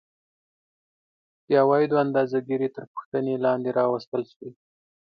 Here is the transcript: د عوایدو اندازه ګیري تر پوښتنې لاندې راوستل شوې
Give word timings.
د 1.47 1.49
عوایدو 1.63 2.01
اندازه 2.05 2.37
ګیري 2.47 2.69
تر 2.75 2.83
پوښتنې 2.93 3.33
لاندې 3.45 3.69
راوستل 3.79 4.23
شوې 4.31 4.49